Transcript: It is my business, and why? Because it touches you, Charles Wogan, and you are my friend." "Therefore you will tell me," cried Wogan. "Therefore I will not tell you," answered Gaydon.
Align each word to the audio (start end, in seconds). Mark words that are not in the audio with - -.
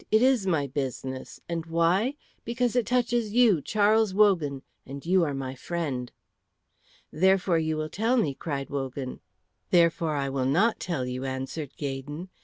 It 0.09 0.23
is 0.23 0.47
my 0.47 0.65
business, 0.65 1.39
and 1.47 1.67
why? 1.67 2.15
Because 2.43 2.75
it 2.75 2.87
touches 2.87 3.33
you, 3.33 3.61
Charles 3.61 4.15
Wogan, 4.15 4.63
and 4.83 5.05
you 5.05 5.23
are 5.23 5.35
my 5.35 5.53
friend." 5.53 6.11
"Therefore 7.11 7.59
you 7.59 7.77
will 7.77 7.87
tell 7.87 8.17
me," 8.17 8.33
cried 8.33 8.71
Wogan. 8.71 9.19
"Therefore 9.69 10.15
I 10.15 10.27
will 10.27 10.47
not 10.47 10.79
tell 10.79 11.05
you," 11.05 11.23
answered 11.23 11.77
Gaydon. 11.77 12.29